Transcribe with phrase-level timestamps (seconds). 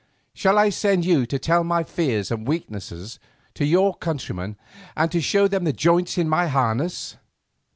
[0.33, 3.19] shall I send you to tell my fears and weakness
[3.53, 4.55] to your countrymen,
[4.97, 7.17] and to show them the joints in my harness?